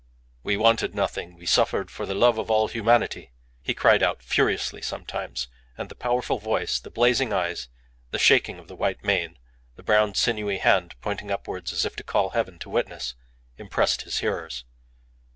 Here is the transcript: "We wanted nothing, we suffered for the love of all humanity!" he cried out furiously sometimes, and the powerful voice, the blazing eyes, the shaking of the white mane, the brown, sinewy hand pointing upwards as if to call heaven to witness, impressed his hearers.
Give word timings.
"We 0.41 0.57
wanted 0.57 0.95
nothing, 0.95 1.35
we 1.35 1.45
suffered 1.45 1.91
for 1.91 2.07
the 2.07 2.15
love 2.15 2.39
of 2.39 2.49
all 2.49 2.67
humanity!" 2.69 3.33
he 3.61 3.75
cried 3.75 4.01
out 4.01 4.23
furiously 4.23 4.81
sometimes, 4.81 5.47
and 5.77 5.89
the 5.89 5.93
powerful 5.95 6.39
voice, 6.39 6.79
the 6.79 6.89
blazing 6.89 7.31
eyes, 7.31 7.69
the 8.09 8.17
shaking 8.17 8.57
of 8.57 8.67
the 8.67 8.75
white 8.75 9.03
mane, 9.03 9.37
the 9.75 9.83
brown, 9.83 10.15
sinewy 10.15 10.57
hand 10.57 10.95
pointing 11.01 11.29
upwards 11.29 11.71
as 11.71 11.85
if 11.85 11.95
to 11.97 12.03
call 12.03 12.31
heaven 12.31 12.57
to 12.61 12.69
witness, 12.71 13.13
impressed 13.59 14.01
his 14.01 14.17
hearers. 14.21 14.65